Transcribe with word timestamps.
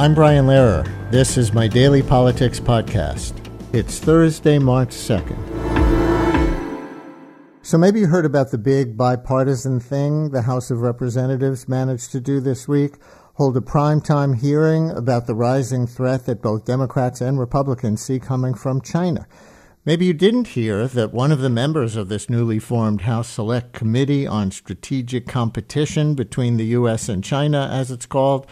I'm 0.00 0.14
Brian 0.14 0.46
Lehrer. 0.46 0.86
This 1.10 1.36
is 1.36 1.52
my 1.52 1.66
daily 1.66 2.04
politics 2.04 2.60
podcast. 2.60 3.32
It's 3.74 3.98
Thursday, 3.98 4.56
March 4.56 4.90
2nd. 4.90 5.36
So 7.62 7.76
maybe 7.76 7.98
you 7.98 8.06
heard 8.06 8.24
about 8.24 8.52
the 8.52 8.58
big 8.58 8.96
bipartisan 8.96 9.80
thing 9.80 10.30
the 10.30 10.42
House 10.42 10.70
of 10.70 10.82
Representatives 10.82 11.68
managed 11.68 12.12
to 12.12 12.20
do 12.20 12.38
this 12.38 12.68
week 12.68 12.94
hold 13.34 13.56
a 13.56 13.60
primetime 13.60 14.38
hearing 14.38 14.90
about 14.92 15.26
the 15.26 15.34
rising 15.34 15.88
threat 15.88 16.26
that 16.26 16.42
both 16.42 16.64
Democrats 16.64 17.20
and 17.20 17.40
Republicans 17.40 18.00
see 18.00 18.20
coming 18.20 18.54
from 18.54 18.80
China. 18.80 19.26
Maybe 19.84 20.04
you 20.04 20.12
didn't 20.12 20.48
hear 20.48 20.86
that 20.86 21.14
one 21.14 21.32
of 21.32 21.40
the 21.40 21.48
members 21.50 21.96
of 21.96 22.08
this 22.08 22.28
newly 22.28 22.58
formed 22.58 23.00
House 23.00 23.28
Select 23.28 23.72
Committee 23.72 24.26
on 24.26 24.50
Strategic 24.50 25.26
Competition 25.26 26.14
between 26.14 26.56
the 26.56 26.66
U.S. 26.66 27.08
and 27.08 27.24
China, 27.24 27.68
as 27.72 27.90
it's 27.90 28.06
called, 28.06 28.46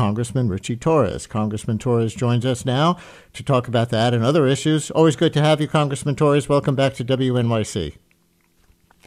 Congressman 0.00 0.48
Richie 0.48 0.76
Torres. 0.76 1.26
Congressman 1.26 1.78
Torres 1.78 2.14
joins 2.14 2.46
us 2.46 2.64
now 2.64 2.96
to 3.32 3.42
talk 3.42 3.68
about 3.68 3.90
that 3.90 4.14
and 4.14 4.24
other 4.24 4.46
issues. 4.46 4.90
Always 4.92 5.16
good 5.16 5.32
to 5.34 5.42
have 5.42 5.60
you, 5.60 5.68
Congressman 5.68 6.16
Torres. 6.16 6.48
Welcome 6.48 6.74
back 6.74 6.94
to 6.94 7.04
WNYC. 7.04 7.96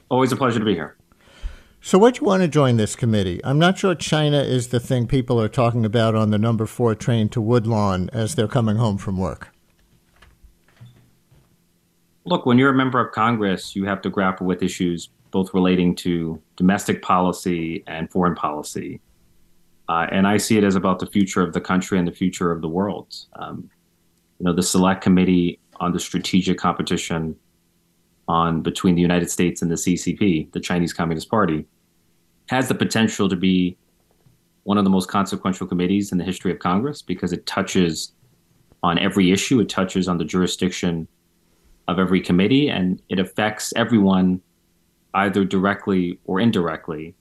Always 0.10 0.32
a 0.32 0.36
pleasure 0.36 0.60
to 0.60 0.66
be 0.66 0.76
here. 0.76 0.96
So, 1.82 1.98
what 1.98 2.20
you 2.20 2.28
want 2.28 2.44
to 2.44 2.48
join 2.48 2.78
this 2.78 2.96
committee? 2.96 3.42
I'm 3.44 3.58
not 3.58 3.78
sure 3.78 3.96
China 3.96 4.38
is 4.42 4.68
the 4.68 4.80
thing 4.80 5.08
people 5.08 5.42
are 5.42 5.50
talking 5.50 5.84
about 5.84 6.16
on 6.16 6.30
the 6.32 6.38
number 6.38 6.66
four 6.66 6.96
train 6.96 7.28
to 7.30 7.42
Woodlawn 7.42 8.10
as 8.14 8.36
they're 8.36 8.48
coming 8.48 8.76
home 8.76 8.98
from 8.98 9.18
work. 9.18 9.50
Look, 12.26 12.46
when 12.46 12.58
you're 12.58 12.70
a 12.70 12.76
member 12.76 13.00
of 13.00 13.14
Congress, 13.14 13.76
you 13.76 13.86
have 13.86 14.02
to 14.04 14.10
grapple 14.10 14.46
with 14.46 14.62
issues 14.62 15.10
both 15.32 15.54
relating 15.54 15.96
to 15.96 16.42
domestic 16.56 17.02
policy 17.02 17.84
and 17.88 18.12
foreign 18.12 18.36
policy. 18.36 19.02
Uh, 19.90 20.08
and 20.12 20.28
I 20.28 20.38
see 20.38 20.58
it 20.58 20.64
as 20.64 20.76
about 20.76 21.00
the 21.00 21.06
future 21.06 21.42
of 21.42 21.54
the 21.54 21.62
country 21.62 22.00
and 22.00 22.08
the 22.08 22.12
future 22.12 22.52
of 22.52 22.62
the 22.62 22.70
world. 22.70 23.14
Um, 23.34 23.70
you 24.40 24.46
know, 24.46 24.54
the 24.54 24.64
Select 24.64 25.02
Committee 25.02 25.60
on 25.80 25.92
the 25.92 26.00
Strategic 26.00 26.58
Competition 26.58 27.36
on 28.28 28.62
between 28.62 28.96
the 28.96 29.02
United 29.02 29.30
States 29.30 29.62
and 29.62 29.70
the 29.70 29.76
CCP, 29.76 30.52
the 30.54 30.60
Chinese 30.60 30.94
Communist 30.94 31.30
Party, 31.30 31.66
has 32.48 32.68
the 32.68 32.76
potential 32.76 33.28
to 33.28 33.36
be 33.36 33.78
one 34.64 34.78
of 34.78 34.86
the 34.86 34.90
most 34.90 35.10
consequential 35.10 35.68
committees 35.68 36.12
in 36.12 36.18
the 36.18 36.24
history 36.24 36.52
of 36.52 36.60
Congress 36.60 37.02
because 37.02 37.34
it 37.34 37.46
touches 37.46 38.14
on 38.82 38.98
every 38.98 39.32
issue. 39.32 39.60
It 39.60 39.70
touches 39.70 40.08
on 40.08 40.18
the 40.18 40.26
jurisdiction 40.26 41.08
of 41.88 42.00
every 42.00 42.22
committee, 42.22 42.70
and 42.70 43.02
it 43.10 43.20
affects 43.20 43.74
everyone 43.76 44.42
either 45.14 45.44
directly 45.44 46.20
or 46.26 46.40
indirectly. 46.40 47.16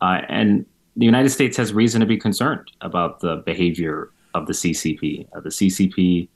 Uh, 0.00 0.22
and 0.28 0.66
the 0.96 1.06
United 1.06 1.30
States 1.30 1.56
has 1.56 1.72
reason 1.72 2.00
to 2.00 2.06
be 2.06 2.18
concerned 2.18 2.70
about 2.80 3.20
the 3.20 3.36
behavior 3.46 4.10
of 4.34 4.46
the 4.46 4.52
CCP. 4.52 5.26
Uh, 5.34 5.40
the 5.40 5.48
CCP 5.48 6.28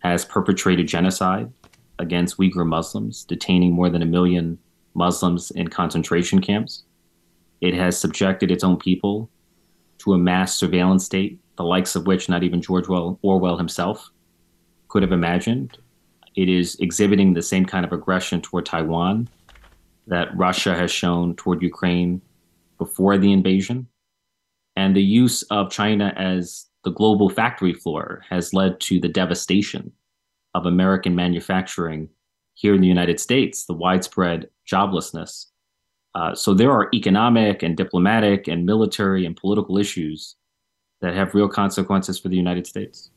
has 0.00 0.24
perpetrated 0.24 0.86
genocide 0.86 1.50
against 1.98 2.36
Uyghur 2.36 2.66
Muslims, 2.66 3.24
detaining 3.24 3.72
more 3.72 3.88
than 3.88 4.02
a 4.02 4.06
million 4.06 4.58
Muslims 4.94 5.50
in 5.50 5.68
concentration 5.68 6.40
camps. 6.40 6.84
It 7.60 7.74
has 7.74 7.98
subjected 7.98 8.50
its 8.50 8.64
own 8.64 8.76
people 8.76 9.30
to 9.98 10.12
a 10.12 10.18
mass 10.18 10.54
surveillance 10.54 11.06
state, 11.06 11.40
the 11.56 11.64
likes 11.64 11.96
of 11.96 12.06
which 12.06 12.28
not 12.28 12.42
even 12.42 12.60
George 12.60 12.88
Orwell 12.88 13.56
himself 13.56 14.10
could 14.88 15.02
have 15.02 15.12
imagined. 15.12 15.78
It 16.34 16.50
is 16.50 16.76
exhibiting 16.80 17.32
the 17.32 17.42
same 17.42 17.64
kind 17.64 17.84
of 17.84 17.92
aggression 17.92 18.42
toward 18.42 18.66
Taiwan 18.66 19.28
that 20.06 20.36
Russia 20.36 20.74
has 20.74 20.90
shown 20.90 21.34
toward 21.34 21.62
Ukraine 21.62 22.20
before 22.78 23.18
the 23.18 23.32
invasion. 23.32 23.88
And 24.76 24.94
the 24.94 25.02
use 25.02 25.42
of 25.44 25.70
China 25.70 26.12
as 26.16 26.66
the 26.84 26.90
global 26.90 27.28
factory 27.28 27.72
floor 27.72 28.22
has 28.28 28.52
led 28.52 28.80
to 28.80 29.00
the 29.00 29.08
devastation 29.08 29.92
of 30.54 30.66
American 30.66 31.14
manufacturing 31.14 32.08
here 32.54 32.74
in 32.74 32.80
the 32.80 32.86
United 32.86 33.20
States, 33.20 33.64
the 33.64 33.74
widespread 33.74 34.48
joblessness. 34.70 35.46
Uh, 36.14 36.34
so 36.34 36.54
there 36.54 36.70
are 36.70 36.88
economic 36.94 37.62
and 37.62 37.76
diplomatic 37.76 38.48
and 38.48 38.64
military 38.64 39.26
and 39.26 39.36
political 39.36 39.76
issues 39.76 40.36
that 41.00 41.14
have 41.14 41.34
real 41.34 41.48
consequences 41.48 42.18
for 42.18 42.28
the 42.28 42.36
United 42.36 42.66
States 42.66 43.10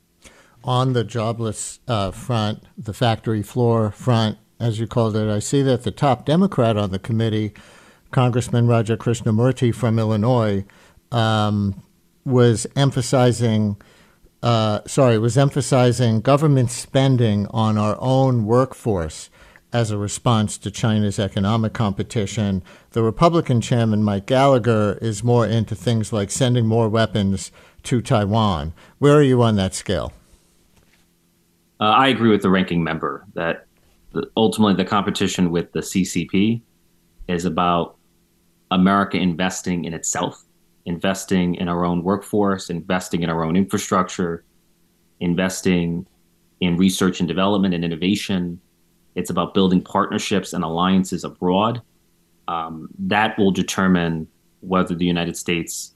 on 0.64 0.94
the 0.94 1.04
jobless 1.04 1.80
uh, 1.88 2.12
front, 2.12 2.64
the 2.78 2.94
factory 2.94 3.42
floor 3.42 3.92
front, 3.92 4.38
as 4.60 4.80
you 4.80 4.88
called 4.88 5.16
it, 5.16 5.30
I 5.30 5.40
see 5.40 5.62
that 5.62 5.84
the 5.84 5.92
top 5.92 6.26
Democrat 6.26 6.76
on 6.78 6.92
the 6.92 7.00
committee, 7.00 7.54
Congressman 8.12 8.68
Raja 8.68 8.98
Krishnamoorthi 8.98 9.74
from 9.74 10.00
Illinois, 10.00 10.66
um, 11.12 11.82
was 12.26 12.68
emphasizing. 12.76 13.78
Uh, 14.42 14.80
sorry, 14.88 15.18
was 15.18 15.38
emphasizing 15.38 16.22
government 16.22 16.72
spending 16.72 17.46
on 17.48 17.78
our 17.78 17.98
own 18.00 18.46
workforce 18.46 19.30
as 19.74 19.92
a 19.92 19.98
response 19.98 20.58
to 20.58 20.72
China's 20.72 21.20
economic 21.20 21.74
competition. 21.74 22.64
The 22.92 23.04
Republican 23.04 23.62
chairman, 23.62 24.04
Mike 24.04 24.26
Gallagher, 24.26 24.98
is 25.02 25.24
more 25.24 25.46
into 25.46 25.76
things 25.76 26.14
like 26.14 26.32
sending 26.32 26.66
more 26.66 26.88
weapons 26.88 27.52
to 27.84 28.02
Taiwan. 28.02 28.74
Where 28.98 29.16
are 29.16 29.24
you 29.24 29.42
on 29.42 29.58
that 29.58 29.76
scale? 29.76 30.14
Uh, 31.80 31.86
I 31.86 32.08
agree 32.08 32.30
with 32.30 32.42
the 32.42 32.50
ranking 32.50 32.84
member 32.84 33.26
that 33.36 33.66
ultimately 34.36 34.74
the 34.74 34.90
competition 34.90 35.52
with 35.52 35.72
the 35.72 35.80
CCP 35.80 36.62
is 37.28 37.46
about 37.46 37.99
America 38.72 39.18
investing 39.18 39.86
in 39.86 39.94
itself, 39.94 40.44
investing 40.86 41.56
in 41.56 41.68
our 41.68 41.86
own 41.86 42.04
workforce, 42.04 42.70
investing 42.70 43.24
in 43.24 43.30
our 43.30 43.44
own 43.44 43.56
infrastructure, 43.56 44.44
investing 45.20 46.06
in 46.62 46.78
research 46.78 47.20
and 47.20 47.28
development 47.28 47.74
and 47.74 47.84
innovation. 47.84 48.60
It's 49.16 49.30
about 49.30 49.54
building 49.54 49.82
partnerships 49.82 50.54
and 50.54 50.64
alliances 50.64 51.24
abroad. 51.24 51.82
Um, 52.48 52.90
that 53.00 53.38
will 53.38 53.52
determine 53.52 54.28
whether 54.62 54.96
the 54.96 55.06
United 55.06 55.38
States 55.38 55.94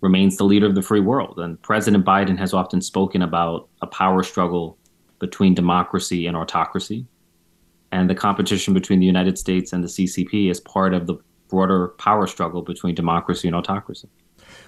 remains 0.00 0.36
the 0.36 0.44
leader 0.44 0.66
of 0.66 0.74
the 0.74 0.82
free 0.82 1.00
world. 1.00 1.38
And 1.38 1.60
President 1.62 2.04
Biden 2.04 2.38
has 2.38 2.54
often 2.54 2.80
spoken 2.80 3.22
about 3.22 3.68
a 3.82 3.86
power 3.86 4.22
struggle 4.22 4.78
between 5.18 5.54
democracy 5.54 6.26
and 6.26 6.36
autocracy. 6.36 7.06
And 7.92 8.08
the 8.08 8.14
competition 8.14 8.72
between 8.72 9.00
the 9.00 9.06
United 9.06 9.38
States 9.38 9.72
and 9.72 9.82
the 9.82 9.88
CCP 9.88 10.50
is 10.50 10.60
part 10.60 10.94
of 10.94 11.06
the 11.06 11.16
broader 11.50 11.88
power 11.88 12.26
struggle 12.26 12.62
between 12.62 12.94
democracy 12.94 13.48
and 13.48 13.56
autocracy. 13.56 14.08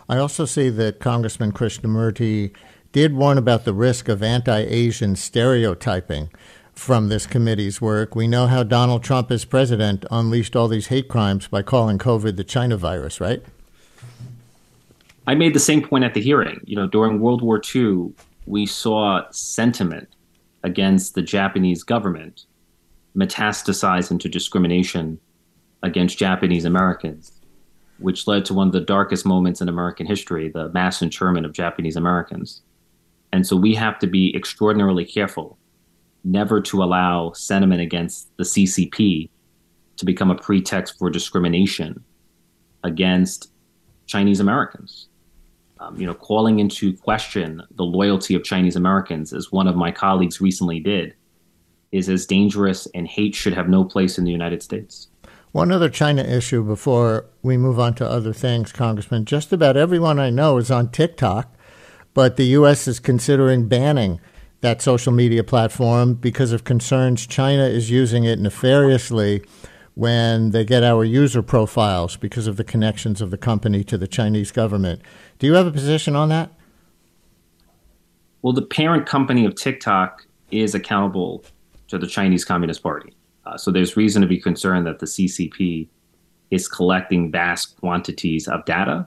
I 0.09 0.19
also 0.19 0.45
see 0.45 0.69
that 0.71 1.01
Congressman 1.01 1.53
Krishnamoorthi 1.53 2.55
did 2.93 3.15
warn 3.15 3.39
about 3.39 3.65
the 3.65 3.73
risk 3.73 4.09
of 4.09 4.23
anti 4.23 4.59
Asian 4.59 5.17
stereotyping 5.17 6.29
from 6.75 7.09
this 7.09 7.27
committee's 7.27 7.81
work. 7.81 8.15
We 8.15 8.27
know 8.27 8.47
how 8.47 8.63
Donald 8.63 9.03
Trump, 9.03 9.31
as 9.31 9.45
president, 9.45 10.05
unleashed 10.11 10.57
all 10.57 10.69
these 10.69 10.89
hate 10.89 11.09
crimes 11.09 11.49
by 11.49 11.63
calling 11.63 11.99
COVID 11.99 12.37
the 12.37 12.45
China 12.45 12.77
virus, 12.77 13.21
right? 13.21 13.43
I 15.27 15.35
made 15.35 15.55
the 15.55 15.61
same 15.61 15.83
point 15.83 16.05
at 16.05 16.15
the 16.15 16.21
hearing. 16.21 16.61
You 16.65 16.77
know, 16.77 16.87
during 16.87 17.21
World 17.21 17.43
War 17.43 17.61
II, 17.75 18.13
we 18.47 18.67
saw 18.67 19.23
sentiment 19.31 20.09
against 20.65 21.15
the 21.15 21.23
Japanese 21.23 21.85
government 21.85 22.47
metastasize 23.17 24.11
into 24.11 24.29
discrimination 24.29 25.21
against 25.83 26.19
Japanese 26.19 26.65
Americans, 26.65 27.41
which 27.99 28.27
led 28.27 28.45
to 28.45 28.55
one 28.55 28.69
of 28.69 28.73
the 28.73 28.81
darkest 28.81 29.27
moments 29.27 29.61
in 29.61 29.69
American 29.69 30.07
history, 30.07 30.49
the 30.49 30.69
mass 30.71 31.03
internment 31.03 31.47
of 31.47 31.53
Japanese 31.53 31.97
Americans. 31.97 32.63
And 33.33 33.47
so 33.47 33.57
we 33.57 33.75
have 33.75 33.99
to 34.01 34.07
be 34.07 34.35
extraordinarily 34.37 35.05
careful 35.05 35.59
never 36.25 36.61
to 36.61 36.83
allow 36.83 37.33
sentiment 37.33 37.81
against 37.81 38.37
the 38.37 38.45
CCP 38.45 39.29
to 39.97 40.05
become 40.05 40.31
a 40.31 40.37
pretext 40.37 40.99
for 40.99 41.11
discrimination 41.11 42.05
against 42.85 43.51
Chinese 44.07 44.41
Americans 44.41 45.09
um, 45.83 45.97
you 45.99 46.07
know, 46.07 46.15
calling 46.15 46.61
into 46.61 46.97
question 46.97 47.63
the 47.75 47.83
loyalty 47.83 48.35
of 48.35 48.45
Chinese 48.45 48.77
Americans, 48.77 49.33
as 49.33 49.51
one 49.51 49.67
of 49.67 49.75
my 49.75 49.91
colleagues 49.91 50.41
recently 50.41 50.79
did, 50.79 51.15
is 51.91 52.09
as 52.09 52.25
dangerous, 52.25 52.87
and 52.95 53.09
hate 53.09 53.35
should 53.35 53.53
have 53.53 53.69
no 53.69 53.85
place 53.85 54.17
in 54.17 54.25
the 54.25 54.31
United 54.31 54.63
States. 54.63 55.09
One 55.53 55.71
other 55.71 55.91
China 55.91 56.23
issue 56.23 56.65
before 56.65 57.27
we 57.43 57.59
move 57.59 57.79
on 57.79 57.93
to 57.95 58.09
other 58.09 58.33
things, 58.33 58.73
Congressman. 58.73 59.27
Just 59.27 59.53
about 59.53 59.77
everyone 59.77 60.19
I 60.19 60.31
know 60.31 60.57
is 60.57 60.71
on 60.71 60.91
TikTok, 60.91 61.55
but 62.15 62.37
the 62.37 62.47
U.S. 62.47 62.89
is 62.89 62.99
considering 62.99 63.69
banning 63.69 64.19
that 64.63 64.81
social 64.81 65.13
media 65.13 65.45
platform 65.45 66.15
because 66.15 66.53
of 66.53 66.65
concerns 66.65 67.27
China 67.27 67.65
is 67.65 67.91
using 67.91 68.25
it 68.25 68.39
nefariously 68.39 69.45
when 69.95 70.53
they 70.53 70.65
get 70.65 70.83
our 70.83 71.05
user 71.05 71.43
profiles 71.43 72.17
because 72.17 72.47
of 72.47 72.57
the 72.57 72.65
connections 72.65 73.21
of 73.21 73.31
the 73.31 73.37
company 73.37 73.85
to 73.85 73.99
the 73.99 74.09
Chinese 74.09 74.53
government. 74.53 75.03
Do 75.39 75.47
you 75.47 75.53
have 75.53 75.67
a 75.67 75.73
position 75.73 76.17
on 76.17 76.31
that? 76.31 76.51
Well, 78.41 78.55
the 78.55 78.63
parent 78.63 79.05
company 79.05 79.45
of 79.45 79.55
TikTok 79.55 80.27
is 80.51 80.75
accountable 80.75 81.45
to 81.89 81.99
the 81.99 82.07
Chinese 82.07 82.43
Communist 82.43 82.83
Party. 82.83 83.13
Uh, 83.45 83.57
so 83.57 83.71
there's 83.71 83.97
reason 83.97 84.23
to 84.23 84.29
be 84.29 84.39
concerned 84.39 84.87
that 84.87 84.99
the 84.99 85.07
CCP 85.07 85.89
is 86.51 86.69
collecting 86.69 87.31
vast 87.31 87.77
quantities 87.79 88.47
of 88.47 88.65
data 88.65 89.07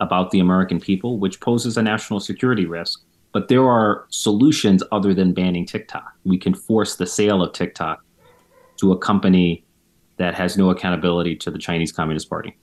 about 0.00 0.30
the 0.30 0.40
American 0.40 0.80
people, 0.80 1.18
which 1.18 1.40
poses 1.40 1.76
a 1.76 1.82
national 1.82 2.20
security 2.20 2.66
risk. 2.66 3.02
But 3.32 3.48
there 3.48 3.68
are 3.68 4.06
solutions 4.08 4.82
other 4.92 5.12
than 5.14 5.32
banning 5.32 5.66
TikTok. 5.66 6.12
We 6.24 6.38
can 6.38 6.54
force 6.54 6.96
the 6.96 7.06
sale 7.06 7.42
of 7.42 7.52
TikTok 7.52 8.02
to 8.78 8.92
a 8.92 8.98
company 8.98 9.64
that 10.16 10.34
has 10.34 10.56
no 10.56 10.70
accountability 10.70 11.36
to 11.36 11.50
the 11.50 11.58
Chinese 11.58 11.92
Communist 11.92 12.30
Party. 12.30 12.56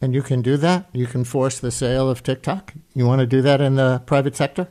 And 0.00 0.14
you 0.14 0.22
can 0.22 0.40
do 0.40 0.56
that? 0.56 0.88
You 0.92 1.06
can 1.06 1.24
force 1.24 1.58
the 1.58 1.70
sale 1.70 2.08
of 2.08 2.22
TikTok? 2.22 2.72
You 2.94 3.06
want 3.06 3.20
to 3.20 3.26
do 3.26 3.42
that 3.42 3.60
in 3.60 3.74
the 3.74 4.00
private 4.06 4.34
sector? 4.34 4.68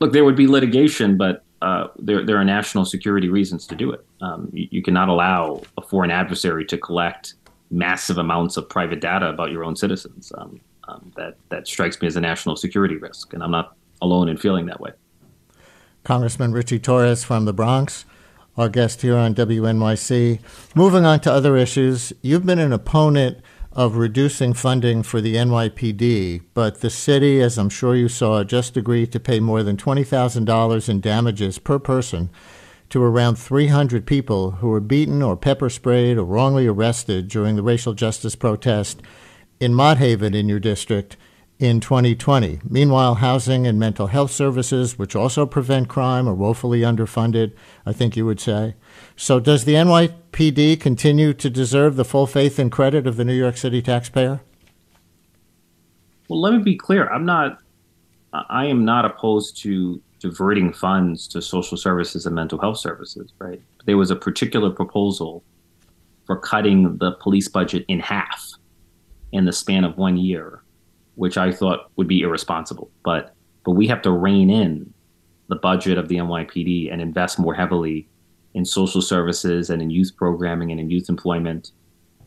Look, 0.00 0.12
there 0.12 0.24
would 0.24 0.36
be 0.36 0.46
litigation, 0.46 1.16
but 1.16 1.44
uh, 1.62 1.88
there, 1.98 2.24
there 2.24 2.36
are 2.36 2.44
national 2.44 2.84
security 2.84 3.28
reasons 3.28 3.66
to 3.66 3.74
do 3.74 3.90
it. 3.90 4.04
Um, 4.20 4.48
you, 4.52 4.68
you, 4.70 4.82
cannot 4.82 5.08
allow 5.08 5.60
a 5.76 5.82
foreign 5.82 6.10
adversary 6.10 6.64
to 6.66 6.78
collect 6.78 7.34
massive 7.70 8.18
amounts 8.18 8.56
of 8.56 8.68
private 8.68 9.00
data 9.00 9.28
about 9.28 9.50
your 9.50 9.64
own 9.64 9.74
citizens. 9.74 10.32
Um, 10.38 10.60
um, 10.86 11.12
that, 11.16 11.36
that 11.50 11.66
strikes 11.66 12.00
me 12.00 12.06
as 12.06 12.16
a 12.16 12.20
national 12.20 12.56
security 12.56 12.96
risk, 12.96 13.32
and 13.34 13.42
I'm 13.42 13.50
not 13.50 13.76
alone 14.00 14.28
in 14.28 14.36
feeling 14.36 14.66
that 14.66 14.80
way. 14.80 14.92
Congressman 16.04 16.52
Richie 16.52 16.78
Torres 16.78 17.24
from 17.24 17.44
the 17.44 17.52
Bronx, 17.52 18.06
our 18.56 18.68
guest 18.68 19.02
here 19.02 19.16
on 19.16 19.34
WNYC. 19.34 20.40
Moving 20.74 21.04
on 21.04 21.20
to 21.20 21.32
other 21.32 21.56
issues, 21.56 22.12
you've 22.22 22.46
been 22.46 22.58
an 22.58 22.72
opponent 22.72 23.38
of 23.78 23.96
reducing 23.96 24.52
funding 24.52 25.04
for 25.04 25.20
the 25.20 25.36
NYPD, 25.36 26.42
but 26.52 26.80
the 26.80 26.90
city, 26.90 27.40
as 27.40 27.56
I'm 27.56 27.68
sure 27.68 27.94
you 27.94 28.08
saw, 28.08 28.42
just 28.42 28.76
agreed 28.76 29.12
to 29.12 29.20
pay 29.20 29.38
more 29.38 29.62
than 29.62 29.76
$20,000 29.76 30.88
in 30.88 31.00
damages 31.00 31.60
per 31.60 31.78
person 31.78 32.28
to 32.90 33.00
around 33.00 33.36
300 33.36 34.04
people 34.04 34.50
who 34.50 34.66
were 34.66 34.80
beaten 34.80 35.22
or 35.22 35.36
pepper 35.36 35.70
sprayed 35.70 36.18
or 36.18 36.24
wrongly 36.24 36.66
arrested 36.66 37.28
during 37.28 37.54
the 37.54 37.62
racial 37.62 37.94
justice 37.94 38.34
protest 38.34 39.00
in 39.60 39.72
Mott 39.72 39.98
Haven 39.98 40.34
in 40.34 40.48
your 40.48 40.58
district 40.58 41.16
in 41.58 41.80
2020. 41.80 42.60
Meanwhile, 42.68 43.16
housing 43.16 43.66
and 43.66 43.78
mental 43.78 44.06
health 44.06 44.30
services, 44.30 44.98
which 44.98 45.16
also 45.16 45.44
prevent 45.44 45.88
crime, 45.88 46.28
are 46.28 46.34
woefully 46.34 46.80
underfunded, 46.80 47.52
I 47.84 47.92
think 47.92 48.16
you 48.16 48.24
would 48.26 48.40
say. 48.40 48.74
So, 49.16 49.40
does 49.40 49.64
the 49.64 49.74
NYPD 49.74 50.80
continue 50.80 51.34
to 51.34 51.50
deserve 51.50 51.96
the 51.96 52.04
full 52.04 52.26
faith 52.26 52.58
and 52.58 52.70
credit 52.70 53.06
of 53.06 53.16
the 53.16 53.24
New 53.24 53.34
York 53.34 53.56
City 53.56 53.82
taxpayer? 53.82 54.40
Well, 56.28 56.40
let 56.40 56.52
me 56.52 56.62
be 56.62 56.76
clear. 56.76 57.08
I'm 57.08 57.24
not. 57.24 57.58
I 58.32 58.66
am 58.66 58.84
not 58.84 59.04
opposed 59.04 59.56
to 59.62 60.00
diverting 60.20 60.72
funds 60.72 61.26
to 61.28 61.40
social 61.40 61.76
services 61.76 62.26
and 62.26 62.34
mental 62.34 62.60
health 62.60 62.78
services. 62.78 63.32
Right? 63.38 63.60
There 63.86 63.96
was 63.96 64.10
a 64.10 64.16
particular 64.16 64.70
proposal 64.70 65.42
for 66.26 66.36
cutting 66.36 66.98
the 66.98 67.12
police 67.12 67.48
budget 67.48 67.84
in 67.88 68.00
half 68.00 68.52
in 69.32 69.46
the 69.46 69.52
span 69.52 69.84
of 69.84 69.96
one 69.96 70.16
year, 70.16 70.62
which 71.18 71.36
I 71.36 71.52
thought 71.52 71.90
would 71.96 72.08
be 72.08 72.22
irresponsible. 72.22 72.90
But 73.04 73.34
but 73.64 73.72
we 73.72 73.86
have 73.88 74.00
to 74.02 74.10
rein 74.10 74.48
in 74.50 74.92
the 75.48 75.56
budget 75.56 75.98
of 75.98 76.08
the 76.08 76.16
NYPD 76.16 76.92
and 76.92 77.02
invest 77.02 77.38
more 77.38 77.54
heavily 77.54 78.08
in 78.54 78.64
social 78.64 79.02
services 79.02 79.68
and 79.68 79.82
in 79.82 79.90
youth 79.90 80.12
programming 80.16 80.70
and 80.70 80.80
in 80.80 80.90
youth 80.90 81.08
employment. 81.08 81.72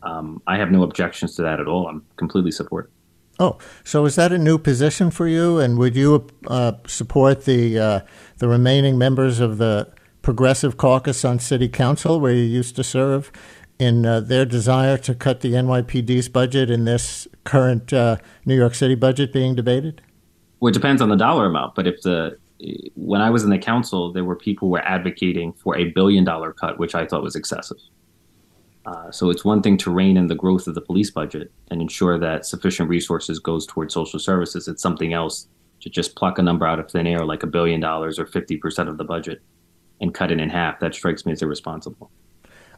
Um, 0.02 0.42
I 0.46 0.56
have 0.58 0.70
no 0.70 0.82
objections 0.82 1.34
to 1.36 1.42
that 1.42 1.58
at 1.58 1.68
all. 1.68 1.88
I'm 1.88 2.04
completely 2.16 2.50
supportive. 2.50 2.90
Oh, 3.38 3.58
so 3.82 4.04
is 4.04 4.16
that 4.16 4.30
a 4.32 4.38
new 4.38 4.58
position 4.58 5.10
for 5.10 5.26
you? 5.26 5.58
And 5.58 5.78
would 5.78 5.96
you 5.96 6.26
uh, 6.46 6.72
support 6.86 7.44
the 7.44 7.78
uh, 7.78 8.00
the 8.38 8.48
remaining 8.48 8.98
members 8.98 9.40
of 9.40 9.58
the 9.58 9.90
Progressive 10.20 10.76
Caucus 10.76 11.24
on 11.24 11.38
City 11.40 11.68
Council, 11.68 12.20
where 12.20 12.32
you 12.32 12.44
used 12.44 12.76
to 12.76 12.84
serve, 12.84 13.32
in 13.82 14.06
uh, 14.06 14.20
their 14.20 14.44
desire 14.44 14.96
to 14.96 15.14
cut 15.14 15.40
the 15.40 15.52
NYPD's 15.54 16.28
budget 16.28 16.70
in 16.70 16.84
this 16.84 17.26
current 17.44 17.92
uh, 17.92 18.16
New 18.46 18.54
York 18.54 18.74
City 18.74 18.94
budget 18.94 19.32
being 19.32 19.56
debated? 19.56 20.00
Well, 20.60 20.70
it 20.70 20.74
depends 20.74 21.02
on 21.02 21.08
the 21.08 21.16
dollar 21.16 21.46
amount. 21.46 21.74
But 21.74 21.88
if 21.88 22.00
the 22.02 22.38
when 22.94 23.20
I 23.20 23.28
was 23.28 23.42
in 23.42 23.50
the 23.50 23.58
council, 23.58 24.12
there 24.12 24.24
were 24.24 24.36
people 24.36 24.68
who 24.68 24.72
were 24.72 24.86
advocating 24.86 25.52
for 25.54 25.76
a 25.76 25.86
billion 25.86 26.22
dollar 26.22 26.52
cut, 26.52 26.78
which 26.78 26.94
I 26.94 27.06
thought 27.06 27.22
was 27.22 27.34
excessive. 27.34 27.78
Uh, 28.86 29.10
so 29.10 29.30
it's 29.30 29.44
one 29.44 29.62
thing 29.62 29.76
to 29.78 29.90
rein 29.90 30.16
in 30.16 30.28
the 30.28 30.34
growth 30.36 30.68
of 30.68 30.76
the 30.76 30.80
police 30.80 31.10
budget 31.10 31.50
and 31.70 31.80
ensure 31.80 32.18
that 32.18 32.46
sufficient 32.46 32.88
resources 32.88 33.40
goes 33.40 33.66
towards 33.66 33.94
social 33.94 34.20
services. 34.20 34.68
It's 34.68 34.82
something 34.82 35.12
else 35.12 35.48
to 35.80 35.90
just 35.90 36.14
pluck 36.14 36.38
a 36.38 36.42
number 36.42 36.66
out 36.66 36.78
of 36.78 36.88
thin 36.88 37.08
air, 37.08 37.24
like 37.24 37.42
a 37.42 37.48
billion 37.48 37.80
dollars 37.80 38.18
or 38.18 38.26
50% 38.26 38.88
of 38.88 38.98
the 38.98 39.04
budget, 39.04 39.42
and 40.00 40.14
cut 40.14 40.30
it 40.30 40.40
in 40.40 40.48
half. 40.48 40.78
That 40.78 40.94
strikes 40.94 41.26
me 41.26 41.32
as 41.32 41.42
irresponsible. 41.42 42.10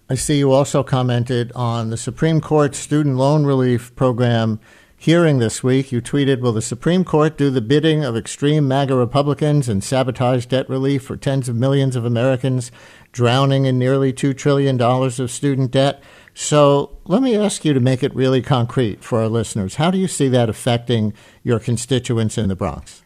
I 0.08 0.16
see 0.16 0.38
you 0.38 0.52
also 0.52 0.82
commented 0.82 1.50
on 1.52 1.90
the 1.90 1.96
Supreme 1.96 2.40
Court 2.40 2.74
student 2.74 3.16
loan 3.16 3.46
relief 3.46 3.94
program 3.96 4.60
hearing 5.04 5.38
this 5.38 5.62
week, 5.62 5.92
you 5.92 6.00
tweeted 6.00 6.40
Will 6.40 6.52
the 6.52 6.62
Supreme 6.62 7.04
Court 7.04 7.36
do 7.36 7.50
the 7.50 7.60
bidding 7.60 8.02
of 8.02 8.16
extreme 8.16 8.66
MAGA 8.66 8.94
Republicans 8.94 9.68
and 9.68 9.84
sabotage 9.84 10.46
debt 10.46 10.66
relief 10.68 11.02
for 11.02 11.14
tens 11.14 11.46
of 11.46 11.56
millions 11.56 11.94
of 11.94 12.06
Americans 12.06 12.72
drowning 13.12 13.66
in 13.66 13.78
nearly 13.78 14.14
$2 14.14 14.34
trillion 14.34 14.80
of 14.80 15.30
student 15.30 15.70
debt? 15.70 16.02
So 16.32 16.96
let 17.04 17.20
me 17.20 17.36
ask 17.36 17.66
you 17.66 17.74
to 17.74 17.80
make 17.80 18.02
it 18.02 18.14
really 18.14 18.40
concrete 18.40 19.04
for 19.04 19.20
our 19.20 19.28
listeners. 19.28 19.74
How 19.74 19.90
do 19.90 19.98
you 19.98 20.08
see 20.08 20.28
that 20.28 20.48
affecting 20.48 21.12
your 21.42 21.58
constituents 21.58 22.38
in 22.38 22.48
the 22.48 22.56
Bronx? 22.56 23.02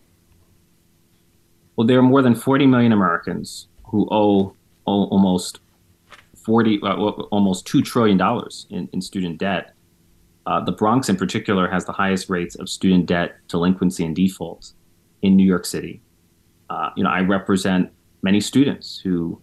Well, 1.74 1.86
there 1.86 1.98
are 1.98 2.02
more 2.02 2.22
than 2.22 2.36
40 2.36 2.66
million 2.66 2.92
Americans 2.92 3.66
who 3.86 4.08
owe, 4.12 4.54
almost 4.84 5.58
40, 6.48 6.80
uh, 6.82 6.94
almost 6.96 7.68
$2 7.68 7.84
trillion 7.84 8.18
in, 8.70 8.88
in 8.92 9.00
student 9.00 9.38
debt 9.38 9.74
uh, 10.48 10.58
the 10.64 10.72
Bronx, 10.72 11.10
in 11.10 11.16
particular, 11.16 11.68
has 11.68 11.84
the 11.84 11.92
highest 11.92 12.30
rates 12.30 12.54
of 12.54 12.70
student 12.70 13.04
debt 13.04 13.36
delinquency 13.48 14.02
and 14.02 14.16
default 14.16 14.72
in 15.20 15.36
New 15.36 15.44
York 15.44 15.66
City. 15.66 16.00
Uh, 16.70 16.88
you 16.96 17.04
know, 17.04 17.10
I 17.10 17.20
represent 17.20 17.92
many 18.22 18.40
students 18.40 18.98
who 18.98 19.42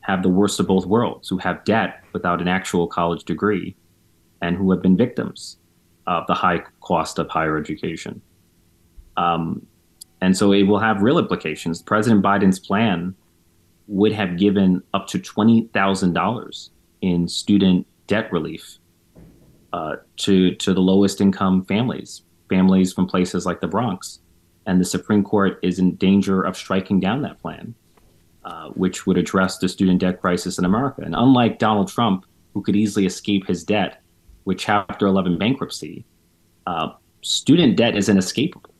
have 0.00 0.24
the 0.24 0.28
worst 0.28 0.58
of 0.58 0.66
both 0.66 0.84
worlds, 0.84 1.28
who 1.28 1.38
have 1.38 1.64
debt 1.64 2.02
without 2.12 2.40
an 2.40 2.48
actual 2.48 2.88
college 2.88 3.22
degree, 3.22 3.76
and 4.40 4.56
who 4.56 4.68
have 4.72 4.82
been 4.82 4.96
victims 4.96 5.58
of 6.08 6.26
the 6.26 6.34
high 6.34 6.58
cost 6.80 7.20
of 7.20 7.28
higher 7.28 7.56
education. 7.56 8.20
Um, 9.16 9.64
and 10.20 10.36
so 10.36 10.50
it 10.50 10.64
will 10.64 10.80
have 10.80 11.02
real 11.02 11.20
implications. 11.20 11.80
President 11.80 12.20
Biden's 12.20 12.58
plan 12.58 13.14
would 13.92 14.12
have 14.12 14.38
given 14.38 14.82
up 14.94 15.06
to 15.06 15.18
$20,000 15.18 16.70
in 17.02 17.28
student 17.28 17.86
debt 18.06 18.32
relief 18.32 18.78
uh, 19.74 19.96
to 20.16 20.54
to 20.56 20.72
the 20.72 20.80
lowest 20.80 21.20
income 21.20 21.64
families, 21.64 22.22
families 22.48 22.92
from 22.92 23.06
places 23.06 23.44
like 23.44 23.60
the 23.60 23.66
Bronx, 23.66 24.20
and 24.66 24.80
the 24.80 24.84
Supreme 24.84 25.22
Court 25.22 25.58
is 25.62 25.78
in 25.78 25.96
danger 25.96 26.42
of 26.42 26.56
striking 26.56 27.00
down 27.00 27.20
that 27.22 27.38
plan, 27.40 27.74
uh, 28.44 28.68
which 28.70 29.06
would 29.06 29.18
address 29.18 29.58
the 29.58 29.68
student 29.68 30.00
debt 30.00 30.20
crisis 30.20 30.58
in 30.58 30.64
America. 30.64 31.02
And 31.02 31.14
unlike 31.14 31.58
Donald 31.58 31.88
Trump, 31.88 32.24
who 32.54 32.62
could 32.62 32.76
easily 32.76 33.04
escape 33.04 33.46
his 33.46 33.62
debt 33.62 34.02
with 34.46 34.58
Chapter 34.58 35.06
11 35.06 35.38
bankruptcy, 35.38 36.04
uh, 36.66 36.90
student 37.20 37.76
debt 37.76 37.94
is 37.96 38.08
inescapable. 38.08 38.74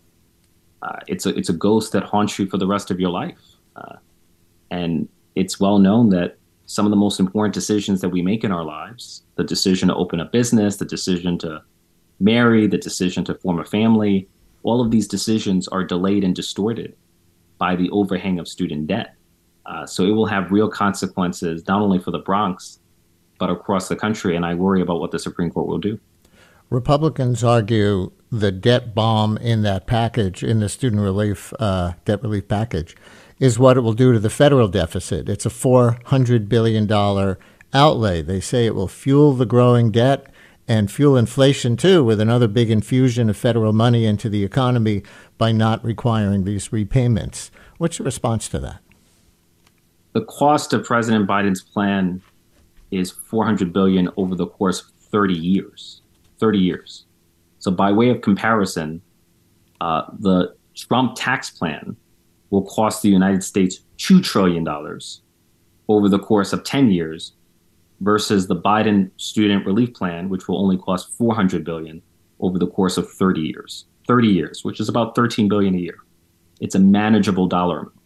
Uh, 0.80 0.98
it's 1.06 1.26
a 1.26 1.30
it's 1.36 1.50
a 1.50 1.54
ghost 1.54 1.92
that 1.92 2.02
haunts 2.02 2.38
you 2.38 2.46
for 2.46 2.56
the 2.56 2.66
rest 2.66 2.90
of 2.90 2.98
your 2.98 3.10
life, 3.10 3.38
uh, 3.76 3.96
and 4.72 5.08
it's 5.34 5.60
well 5.60 5.78
known 5.78 6.08
that 6.10 6.36
some 6.66 6.86
of 6.86 6.90
the 6.90 6.96
most 6.96 7.20
important 7.20 7.54
decisions 7.54 8.00
that 8.00 8.08
we 8.08 8.22
make 8.22 8.44
in 8.44 8.52
our 8.52 8.64
lives 8.64 9.22
the 9.36 9.44
decision 9.44 9.88
to 9.88 9.94
open 9.94 10.20
a 10.20 10.24
business, 10.24 10.76
the 10.76 10.84
decision 10.84 11.38
to 11.38 11.62
marry, 12.20 12.66
the 12.66 12.78
decision 12.78 13.24
to 13.24 13.34
form 13.34 13.58
a 13.60 13.64
family 13.64 14.28
all 14.62 14.80
of 14.80 14.90
these 14.90 15.08
decisions 15.08 15.68
are 15.68 15.84
delayed 15.84 16.24
and 16.24 16.34
distorted 16.34 16.94
by 17.58 17.76
the 17.76 17.90
overhang 17.90 18.38
of 18.38 18.48
student 18.48 18.86
debt. 18.86 19.14
Uh, 19.66 19.86
so 19.86 20.04
it 20.04 20.10
will 20.10 20.26
have 20.26 20.50
real 20.50 20.68
consequences, 20.68 21.66
not 21.68 21.80
only 21.80 21.98
for 21.98 22.10
the 22.10 22.18
Bronx, 22.18 22.80
but 23.38 23.50
across 23.50 23.88
the 23.88 23.96
country. 23.96 24.34
And 24.36 24.44
I 24.44 24.54
worry 24.54 24.80
about 24.80 25.00
what 25.00 25.10
the 25.10 25.18
Supreme 25.18 25.50
Court 25.50 25.66
will 25.66 25.78
do. 25.78 25.98
Republicans 26.70 27.44
argue 27.44 28.12
the 28.30 28.50
debt 28.50 28.94
bomb 28.94 29.36
in 29.36 29.62
that 29.62 29.86
package, 29.86 30.42
in 30.42 30.60
the 30.60 30.68
student 30.68 31.02
relief 31.02 31.52
uh, 31.58 31.92
debt 32.04 32.22
relief 32.22 32.48
package, 32.48 32.96
is 33.42 33.58
what 33.58 33.76
it 33.76 33.80
will 33.80 33.92
do 33.92 34.12
to 34.12 34.20
the 34.20 34.30
federal 34.30 34.68
deficit. 34.68 35.28
It's 35.28 35.44
a 35.44 35.48
$400 35.48 36.48
billion 36.48 36.88
outlay. 37.74 38.22
They 38.22 38.38
say 38.38 38.66
it 38.66 38.74
will 38.76 38.86
fuel 38.86 39.32
the 39.32 39.44
growing 39.44 39.90
debt 39.90 40.28
and 40.68 40.88
fuel 40.88 41.16
inflation 41.16 41.76
too, 41.76 42.04
with 42.04 42.20
another 42.20 42.46
big 42.46 42.70
infusion 42.70 43.28
of 43.28 43.36
federal 43.36 43.72
money 43.72 44.06
into 44.06 44.28
the 44.28 44.44
economy 44.44 45.02
by 45.38 45.50
not 45.50 45.84
requiring 45.84 46.44
these 46.44 46.72
repayments. 46.72 47.50
What's 47.78 47.98
your 47.98 48.06
response 48.06 48.48
to 48.50 48.60
that? 48.60 48.78
The 50.12 50.24
cost 50.26 50.72
of 50.72 50.84
President 50.84 51.28
Biden's 51.28 51.62
plan 51.62 52.22
is 52.92 53.10
400 53.10 53.72
billion 53.72 54.08
over 54.16 54.36
the 54.36 54.46
course 54.46 54.82
of 54.82 54.90
30 55.10 55.34
years. 55.34 56.00
30 56.38 56.60
years. 56.60 57.06
So 57.58 57.72
by 57.72 57.90
way 57.90 58.10
of 58.10 58.20
comparison, 58.20 59.02
uh, 59.80 60.02
the 60.20 60.54
Trump 60.76 61.16
tax 61.16 61.50
plan 61.50 61.96
will 62.52 62.62
cost 62.66 63.02
the 63.02 63.08
United 63.08 63.42
States 63.42 63.80
$2 63.98 64.22
trillion 64.22 64.68
over 65.88 66.08
the 66.08 66.18
course 66.18 66.52
of 66.52 66.62
10 66.62 66.90
years 66.90 67.32
versus 68.02 68.46
the 68.46 68.54
Biden 68.54 69.10
student 69.16 69.64
relief 69.64 69.94
plan, 69.94 70.28
which 70.28 70.46
will 70.46 70.58
only 70.58 70.76
cost 70.76 71.10
400 71.16 71.64
billion 71.64 72.02
over 72.40 72.58
the 72.58 72.66
course 72.66 72.98
of 72.98 73.10
30 73.10 73.40
years. 73.40 73.86
30 74.06 74.28
years, 74.28 74.64
which 74.64 74.80
is 74.80 74.88
about 74.88 75.14
13 75.14 75.48
billion 75.48 75.74
a 75.74 75.78
year. 75.78 75.96
It's 76.60 76.74
a 76.74 76.78
manageable 76.78 77.46
dollar 77.46 77.78
amount. 77.78 77.96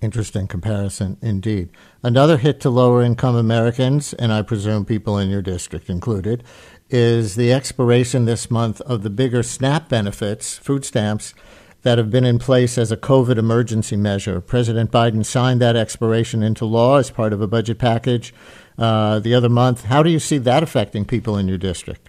Interesting 0.00 0.46
comparison 0.46 1.16
indeed. 1.20 1.70
Another 2.02 2.36
hit 2.36 2.60
to 2.60 2.70
lower 2.70 3.02
income 3.02 3.34
Americans, 3.34 4.12
and 4.14 4.32
I 4.32 4.42
presume 4.42 4.84
people 4.84 5.18
in 5.18 5.30
your 5.30 5.42
district 5.42 5.88
included, 5.88 6.44
is 6.90 7.34
the 7.34 7.52
expiration 7.52 8.24
this 8.24 8.50
month 8.50 8.80
of 8.82 9.02
the 9.02 9.10
bigger 9.10 9.42
SNAP 9.42 9.88
benefits, 9.88 10.58
food 10.58 10.84
stamps, 10.84 11.34
that 11.82 11.98
have 11.98 12.10
been 12.10 12.24
in 12.24 12.38
place 12.38 12.78
as 12.78 12.92
a 12.92 12.96
COVID 12.96 13.38
emergency 13.38 13.96
measure. 13.96 14.40
President 14.40 14.90
Biden 14.90 15.24
signed 15.24 15.60
that 15.60 15.76
expiration 15.76 16.42
into 16.42 16.64
law 16.64 16.96
as 16.96 17.10
part 17.10 17.32
of 17.32 17.40
a 17.40 17.46
budget 17.46 17.78
package 17.78 18.32
uh, 18.78 19.18
the 19.18 19.34
other 19.34 19.48
month. 19.48 19.84
How 19.84 20.02
do 20.02 20.10
you 20.10 20.18
see 20.18 20.38
that 20.38 20.62
affecting 20.62 21.04
people 21.04 21.36
in 21.36 21.48
your 21.48 21.58
district? 21.58 22.08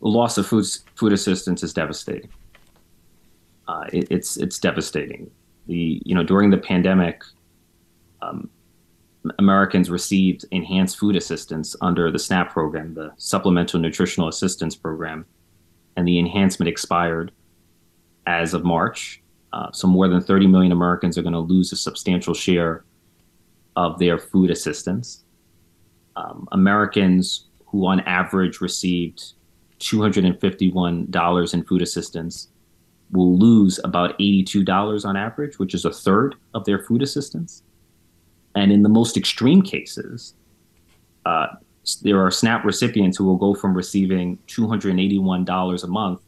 The 0.00 0.08
loss 0.08 0.38
of 0.38 0.46
food, 0.46 0.64
food 0.96 1.12
assistance 1.12 1.62
is 1.62 1.72
devastating. 1.72 2.30
Uh, 3.68 3.84
it, 3.92 4.08
it's 4.10 4.36
it's 4.36 4.58
devastating. 4.58 5.30
The 5.66 6.02
you 6.04 6.14
know 6.14 6.24
during 6.24 6.50
the 6.50 6.58
pandemic, 6.58 7.22
um, 8.20 8.50
Americans 9.38 9.90
received 9.90 10.44
enhanced 10.50 10.98
food 10.98 11.14
assistance 11.14 11.76
under 11.80 12.10
the 12.10 12.18
SNAP 12.18 12.50
program, 12.50 12.94
the 12.94 13.12
Supplemental 13.16 13.78
Nutritional 13.78 14.28
Assistance 14.28 14.74
Program, 14.74 15.24
and 15.96 16.08
the 16.08 16.18
enhancement 16.18 16.68
expired 16.68 17.30
as 18.30 18.54
of 18.54 18.64
March. 18.64 19.22
Uh, 19.52 19.70
so 19.72 19.88
more 19.88 20.08
than 20.08 20.20
30 20.20 20.46
million 20.46 20.72
Americans 20.72 21.18
are 21.18 21.22
going 21.22 21.32
to 21.32 21.40
lose 21.40 21.72
a 21.72 21.76
substantial 21.76 22.34
share 22.34 22.84
of 23.76 23.98
their 23.98 24.18
food 24.18 24.50
assistance. 24.50 25.24
Um, 26.16 26.46
Americans 26.52 27.48
who, 27.66 27.86
on 27.86 28.00
average, 28.00 28.60
received 28.60 29.32
$251 29.80 31.54
in 31.54 31.64
food 31.64 31.82
assistance 31.82 32.48
will 33.10 33.36
lose 33.36 33.80
about 33.82 34.16
$82 34.18 35.04
on 35.04 35.16
average, 35.16 35.58
which 35.58 35.74
is 35.74 35.84
a 35.84 35.92
third 35.92 36.36
of 36.54 36.64
their 36.64 36.78
food 36.78 37.02
assistance. 37.02 37.62
And 38.54 38.70
in 38.70 38.82
the 38.82 38.88
most 38.88 39.16
extreme 39.16 39.62
cases, 39.62 40.34
uh, 41.26 41.48
there 42.02 42.24
are 42.24 42.30
SNAP 42.30 42.64
recipients 42.64 43.16
who 43.16 43.24
will 43.24 43.36
go 43.36 43.54
from 43.54 43.74
receiving 43.74 44.38
$281 44.46 45.84
a 45.84 45.86
month 45.86 46.20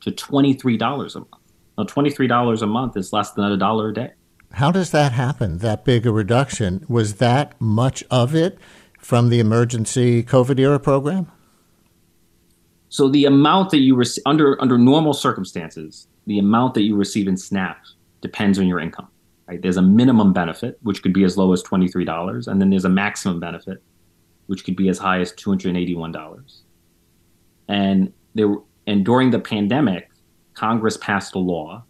to 0.00 0.10
$23 0.10 1.14
a 1.14 1.18
month. 1.18 1.45
Now, 1.78 1.84
$23 1.84 2.62
a 2.62 2.66
month 2.66 2.96
is 2.96 3.12
less 3.12 3.32
than 3.32 3.44
a 3.44 3.56
dollar 3.56 3.90
a 3.90 3.94
day. 3.94 4.12
How 4.52 4.70
does 4.70 4.90
that 4.92 5.12
happen, 5.12 5.58
that 5.58 5.84
big 5.84 6.06
a 6.06 6.12
reduction? 6.12 6.84
Was 6.88 7.16
that 7.16 7.60
much 7.60 8.02
of 8.10 8.34
it 8.34 8.58
from 8.98 9.28
the 9.28 9.40
emergency 9.40 10.22
COVID 10.22 10.58
era 10.58 10.80
program? 10.80 11.30
So 12.88 13.08
the 13.08 13.26
amount 13.26 13.70
that 13.70 13.78
you 13.78 13.94
receive 13.94 14.22
under 14.24 14.60
under 14.62 14.78
normal 14.78 15.12
circumstances, 15.12 16.06
the 16.26 16.38
amount 16.38 16.74
that 16.74 16.82
you 16.82 16.96
receive 16.96 17.28
in 17.28 17.36
SNAP 17.36 17.78
depends 18.22 18.58
on 18.58 18.66
your 18.66 18.80
income. 18.80 19.08
Right? 19.46 19.60
There's 19.60 19.76
a 19.76 19.82
minimum 19.82 20.32
benefit, 20.32 20.78
which 20.82 21.02
could 21.02 21.12
be 21.12 21.24
as 21.24 21.36
low 21.36 21.52
as 21.52 21.62
twenty 21.62 21.88
three 21.88 22.04
dollars, 22.04 22.48
and 22.48 22.60
then 22.60 22.70
there's 22.70 22.84
a 22.84 22.88
maximum 22.88 23.40
benefit, 23.40 23.82
which 24.46 24.64
could 24.64 24.76
be 24.76 24.88
as 24.88 24.98
high 24.98 25.20
as 25.20 25.32
two 25.32 25.50
hundred 25.50 25.76
eighty 25.76 25.94
one 25.94 26.12
dollars. 26.12 26.62
And 27.68 28.12
there 28.34 28.54
and 28.86 29.04
during 29.04 29.30
the 29.30 29.40
pandemic, 29.40 30.05
Congress 30.56 30.96
passed 30.96 31.34
a 31.34 31.38
law 31.38 31.84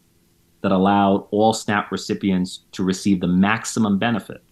that 0.61 0.73
allowed 0.73 1.27
all 1.31 1.53
SNAP 1.53 1.91
recipients 1.93 2.65
to 2.73 2.83
receive 2.83 3.21
the 3.21 3.29
maximum 3.29 3.99
benefit, 3.99 4.43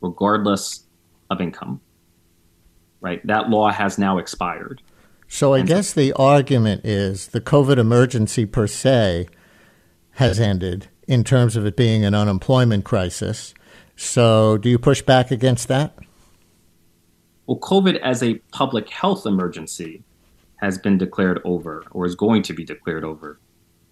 regardless 0.00 0.84
of 1.28 1.40
income. 1.40 1.80
Right? 3.00 3.24
That 3.26 3.50
law 3.50 3.70
has 3.70 3.98
now 3.98 4.18
expired. 4.18 4.80
So 5.26 5.54
I 5.54 5.58
and 5.58 5.68
guess 5.68 5.92
the 5.92 6.12
argument 6.14 6.86
is 6.86 7.28
the 7.28 7.40
COVID 7.40 7.76
emergency 7.76 8.46
per 8.46 8.66
se 8.66 9.28
has 10.12 10.40
ended 10.40 10.88
in 11.06 11.24
terms 11.24 11.56
of 11.56 11.66
it 11.66 11.76
being 11.76 12.04
an 12.04 12.14
unemployment 12.14 12.84
crisis. 12.84 13.54
So 13.96 14.56
do 14.56 14.68
you 14.68 14.78
push 14.78 15.02
back 15.02 15.30
against 15.30 15.68
that? 15.68 15.98
Well, 17.46 17.58
COVID 17.58 17.98
as 18.00 18.22
a 18.22 18.34
public 18.52 18.88
health 18.90 19.26
emergency 19.26 20.02
has 20.56 20.78
been 20.78 20.98
declared 20.98 21.40
over 21.44 21.84
or 21.90 22.06
is 22.06 22.14
going 22.14 22.42
to 22.44 22.52
be 22.52 22.64
declared 22.64 23.04
over 23.04 23.38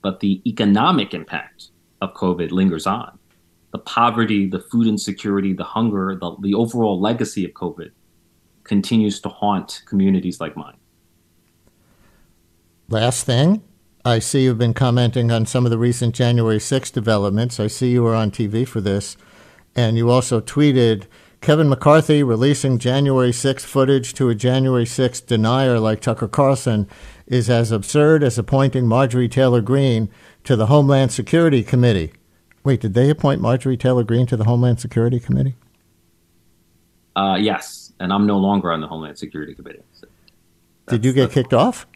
but 0.07 0.21
the 0.21 0.41
economic 0.47 1.13
impact 1.15 1.71
of 2.01 2.15
COVID 2.15 2.53
lingers 2.53 2.87
on. 2.87 3.19
The 3.73 3.81
poverty, 3.81 4.49
the 4.49 4.61
food 4.61 4.87
insecurity, 4.87 5.53
the 5.53 5.65
hunger, 5.65 6.15
the, 6.15 6.37
the 6.43 6.55
overall 6.55 7.01
legacy 7.01 7.45
of 7.45 7.51
COVID 7.55 7.91
continues 8.63 9.21
to 9.23 9.29
haunt 9.29 9.83
communities 9.85 10.41
like 10.41 10.57
mine. 10.57 10.77
Last 12.89 13.27
thing, 13.27 13.65
I 14.05 14.21
see 14.21 14.45
you've 14.45 14.59
been 14.59 14.75
commenting 14.75 15.33
on 15.33 15.45
some 15.45 15.65
of 15.65 15.73
the 15.73 15.79
recent 15.79 16.15
January 16.15 16.61
6 16.61 16.93
developments. 16.93 17.59
I 17.59 17.67
see 17.67 17.91
you 17.91 18.05
were 18.05 18.15
on 18.15 18.31
TV 18.31 18.65
for 18.65 18.81
this, 18.81 19.17
and 19.75 19.97
you 19.97 20.09
also 20.09 20.41
tweeted 20.41 21.07
Kevin 21.41 21.69
McCarthy 21.69 22.23
releasing 22.23 22.79
January 22.79 23.33
6 23.33 23.65
footage 23.65 24.15
to 24.15 24.29
a 24.29 24.35
January 24.35 24.87
6 24.87 25.21
denier 25.21 25.79
like 25.79 26.01
Tucker 26.01 26.29
Carlson 26.29 26.89
is 27.27 27.49
as 27.51 27.71
absurd 27.71 28.23
as 28.23 28.39
appointing 28.39 28.87
Marjorie 28.87 29.29
Taylor 29.29 29.61
Greene 29.61 30.09
to 30.45 30.57
the 30.57 30.67
Homeland 30.67 31.13
Security 31.13 31.63
Committee. 31.63 32.13
Wait, 32.65 32.81
did 32.81 32.95
they 32.95 33.11
appoint 33.11 33.41
Marjorie 33.41 33.77
Taylor 33.77 34.03
Greene 34.03 34.27
to 34.27 34.37
the 34.37 34.45
Homeland 34.45 34.81
Security 34.81 35.21
Committee? 35.21 35.55
Uh, 37.15 37.37
yes, 37.41 37.93
and 38.01 38.13
I'm 38.13 38.27
no 38.27 38.39
longer 38.39 38.73
on 38.73 38.81
the 38.81 38.89
Homeland 38.89 39.19
Security 39.19 39.55
Committee. 39.55 39.83
So 39.93 40.09
did 40.89 41.05
you 41.05 41.13
get 41.13 41.31
kicked 41.31 41.55
off? 41.55 41.87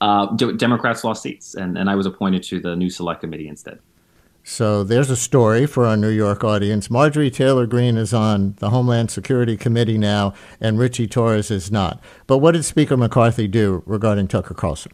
Uh, 0.00 0.26
Democrats 0.36 1.04
lost 1.04 1.22
seats, 1.22 1.54
and, 1.54 1.78
and 1.78 1.88
I 1.88 1.94
was 1.94 2.06
appointed 2.06 2.42
to 2.44 2.60
the 2.60 2.76
new 2.76 2.90
Select 2.90 3.22
Committee 3.22 3.48
instead. 3.48 3.78
So 4.48 4.84
there's 4.84 5.10
a 5.10 5.16
story 5.16 5.66
for 5.66 5.84
our 5.84 5.96
New 5.96 6.08
York 6.08 6.44
audience. 6.44 6.88
Marjorie 6.88 7.32
Taylor 7.32 7.66
Greene 7.66 7.96
is 7.96 8.14
on 8.14 8.54
the 8.60 8.70
Homeland 8.70 9.10
Security 9.10 9.56
Committee 9.56 9.98
now, 9.98 10.34
and 10.60 10.78
Richie 10.78 11.08
Torres 11.08 11.50
is 11.50 11.72
not. 11.72 12.00
But 12.28 12.38
what 12.38 12.52
did 12.52 12.64
Speaker 12.64 12.96
McCarthy 12.96 13.48
do 13.48 13.82
regarding 13.86 14.28
Tucker 14.28 14.54
Carlson? 14.54 14.92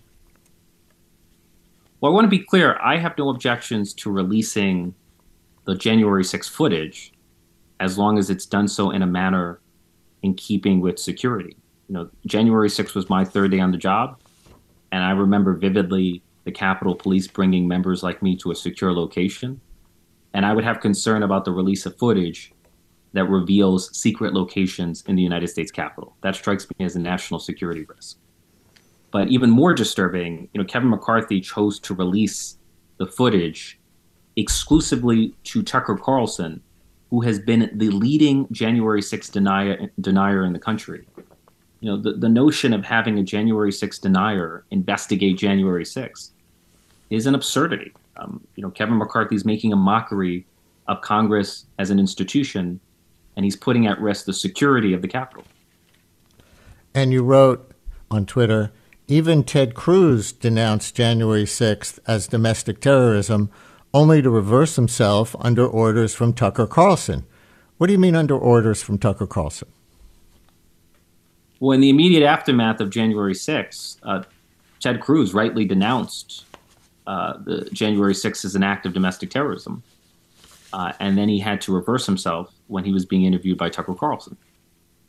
Well, 2.01 2.11
I 2.11 2.15
want 2.15 2.25
to 2.25 2.31
be 2.31 2.39
clear. 2.39 2.79
I 2.83 2.97
have 2.97 3.17
no 3.19 3.29
objections 3.29 3.93
to 3.93 4.11
releasing 4.11 4.95
the 5.67 5.75
January 5.75 6.25
6 6.25 6.49
footage 6.49 7.13
as 7.79 7.99
long 7.99 8.17
as 8.17 8.31
it's 8.31 8.47
done 8.47 8.69
so 8.69 8.91
in 8.91 9.03
a 9.03 9.07
manner 9.07 9.61
in 10.23 10.33
keeping 10.33 10.81
with 10.81 10.99
security. 10.99 11.59
You 11.89 11.95
know, 11.95 12.11
January 12.25 12.71
6 12.71 12.95
was 12.95 13.11
my 13.11 13.23
third 13.23 13.51
day 13.51 13.61
on 13.61 13.71
the 13.71 13.77
job, 13.77 14.19
and 14.91 15.05
I 15.05 15.11
remember 15.11 15.53
vividly 15.53 16.23
the 16.45 16.53
Capitol 16.53 16.95
Police 16.95 17.29
bringing 17.29 17.69
members 17.69 18.03
like 18.03 18.23
me 18.23 18.37
to 18.37 18.51
a 18.51 18.55
secure 18.55 18.93
location. 18.93 19.61
And 20.35 20.47
I 20.47 20.53
would 20.53 20.65
have 20.65 20.81
concern 20.81 21.23
about 21.23 21.45
the 21.45 21.53
release 21.53 21.87
of 21.87 21.99
footage 21.99 22.53
that 23.13 23.29
reveals 23.29 23.97
secret 23.97 24.33
locations 24.33 25.03
in 25.07 25.17
the 25.17 25.23
United 25.23 25.49
States 25.49 25.71
Capitol. 25.71 26.17
That 26.23 26.35
strikes 26.35 26.67
me 26.79 26.85
as 26.85 26.97
a 26.97 27.01
national 27.01 27.41
security 27.41 27.85
risk. 27.85 28.19
But 29.11 29.29
even 29.29 29.51
more 29.51 29.75
disturbing, 29.75 30.49
you 30.53 30.61
know, 30.61 30.65
Kevin 30.65 30.89
McCarthy 30.89 31.41
chose 31.41 31.79
to 31.81 31.95
release 31.95 32.57
the 32.97 33.07
footage 33.07 33.79
exclusively 34.37 35.35
to 35.45 35.63
Tucker 35.63 35.97
Carlson, 35.97 36.63
who 37.11 37.21
has 37.21 37.39
been 37.39 37.71
the 37.75 37.91
leading 37.91 38.49
January 38.51 39.03
6 39.03 39.29
denier, 39.29 39.91
denier 40.01 40.45
in 40.45 40.55
the 40.55 40.59
country. 40.59 41.07
You 41.81 41.91
know, 41.91 42.01
the, 42.01 42.13
the 42.15 42.29
notion 42.29 42.73
of 42.73 42.85
having 42.85 43.19
a 43.19 43.23
January 43.23 43.73
6 43.73 43.99
denier 43.99 44.65
investigate 44.71 45.37
January 45.37 45.85
6 45.85 46.32
is 47.13 47.27
an 47.27 47.35
absurdity. 47.35 47.93
Um, 48.17 48.41
you 48.57 48.63
know, 48.63 48.71
Kevin 48.71 48.97
McCarthy 48.97 49.37
is 49.37 49.45
making 49.45 49.73
a 49.73 49.77
mockery 49.77 50.47
of 50.89 51.01
Congress 51.03 51.67
as 51.79 51.91
an 51.91 51.99
institution, 51.99 52.81
and 53.37 53.45
he's 53.45 53.57
putting 53.57 53.87
at 53.87 54.01
risk 54.01 54.25
the 54.25 54.33
security 54.33 54.93
of 54.93 55.03
the 55.03 55.09
Capitol. 55.09 55.45
And 56.95 57.13
you 57.13 57.23
wrote 57.23 57.71
on 58.11 58.27
Twitter, 58.27 58.73
even 59.09 59.45
Ted 59.45 59.75
Cruz 59.75 60.33
denounced 60.33 60.95
January 60.95 61.45
6th 61.45 61.99
as 62.07 62.27
domestic 62.27 62.81
terrorism, 62.81 63.51
only 63.95 64.23
to 64.23 64.31
reverse 64.31 64.77
himself 64.77 65.37
under 65.39 65.67
orders 65.67 66.15
from 66.15 66.33
Tucker 66.33 66.67
Carlson. 66.67 67.25
What 67.77 67.89
do 67.89 67.93
you 67.93 67.99
mean 67.99 68.17
under 68.17 68.37
orders 68.37 68.83
from 68.83 68.99
Tucker 68.99 69.27
Carlson? 69.27 69.69
Well, 71.61 71.73
in 71.73 71.81
the 71.81 71.91
immediate 71.91 72.27
aftermath 72.27 72.81
of 72.81 72.91
January 72.91 73.35
6th, 73.35 73.99
uh, 74.03 74.23
Ted 74.81 75.01
Cruz 75.01 75.35
rightly 75.35 75.65
denounced 75.65 76.45
uh, 77.07 77.39
the 77.45 77.69
January 77.73 78.15
6th 78.15 78.45
as 78.45 78.55
an 78.55 78.63
act 78.63 78.87
of 78.87 78.93
domestic 78.93 79.31
terrorism. 79.31 79.83
Uh, 80.73 80.93
and 81.01 81.19
then 81.19 81.29
he 81.29 81.39
had 81.39 81.61
to 81.61 81.73
reverse 81.73 82.07
himself 82.07 82.53
when 82.69 82.85
he 82.85 82.93
was 82.93 83.05
being 83.05 83.25
interviewed 83.25 83.59
by 83.59 83.69
Tucker 83.69 83.95
Carlson. 83.95 84.37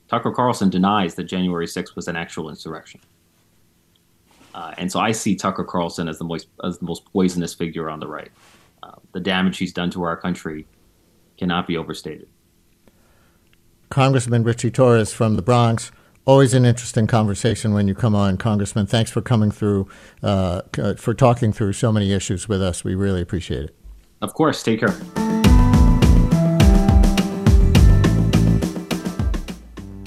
Tucker 0.09 0.31
Carlson 0.31 0.69
denies 0.69 1.15
that 1.15 1.23
January 1.23 1.65
6th 1.65 1.95
was 1.95 2.07
an 2.07 2.15
actual 2.15 2.50
insurrection. 2.50 3.00
Uh, 4.53 4.73
and 4.77 4.91
so 4.91 5.00
I 5.00 5.12
see 5.12 5.35
Tucker 5.35 5.63
Carlson 5.63 6.07
as 6.07 6.19
the 6.19 6.25
most, 6.25 6.47
as 6.63 6.77
the 6.77 6.85
most 6.85 7.05
poisonous 7.05 7.53
figure 7.53 7.89
on 7.89 8.00
the 8.00 8.07
right. 8.07 8.31
Uh, 8.83 8.91
the 9.13 9.19
damage 9.19 9.57
he's 9.57 9.73
done 9.73 9.89
to 9.91 10.03
our 10.03 10.17
country 10.17 10.67
cannot 11.38 11.65
be 11.65 11.77
overstated. 11.77 12.27
Congressman 13.89 14.43
Richie 14.43 14.71
Torres 14.71 15.13
from 15.13 15.35
the 15.35 15.41
Bronx. 15.41 15.91
Always 16.25 16.53
an 16.53 16.63
interesting 16.63 17.05
conversation 17.05 17.73
when 17.73 17.89
you 17.89 17.95
come 17.95 18.15
on, 18.15 18.37
Congressman. 18.37 18.85
Thanks 18.85 19.11
for 19.11 19.21
coming 19.21 19.51
through, 19.51 19.89
uh, 20.21 20.61
for 20.95 21.13
talking 21.13 21.51
through 21.51 21.73
so 21.73 21.91
many 21.91 22.13
issues 22.13 22.47
with 22.47 22.61
us. 22.61 22.85
We 22.85 22.95
really 22.95 23.21
appreciate 23.21 23.65
it. 23.65 23.75
Of 24.21 24.33
course. 24.33 24.63
Take 24.63 24.79
care. 24.79 24.95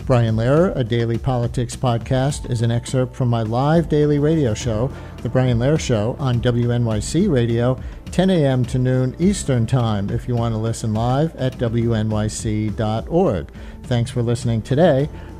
Brian 0.06 0.37
Lehrer, 0.37 0.75
a 0.76 0.85
daily 0.85 1.18
politics 1.18 1.76
podcast, 1.76 2.49
is 2.49 2.62
an 2.62 2.70
excerpt 2.70 3.14
from 3.14 3.28
my 3.28 3.42
live 3.42 3.88
daily 3.88 4.20
radio 4.20 4.54
show, 4.54 4.88
The 5.23 5.28
Brian 5.28 5.58
Lehrer 5.58 5.80
Show, 5.80 6.14
on 6.20 6.40
WNYC 6.40 7.28
Radio, 7.28 7.78
10 8.12 8.30
a.m. 8.30 8.64
to 8.66 8.78
noon 8.78 9.16
Eastern 9.18 9.66
Time, 9.66 10.08
if 10.08 10.28
you 10.28 10.37
want 10.37 10.54
to 10.54 10.58
listen 10.58 10.94
live 10.94 11.35
at 11.35 11.58
WNYC.org. 11.58 13.50
Thanks 13.82 14.11
for 14.11 14.23
listening 14.23 14.62
today. 14.62 15.08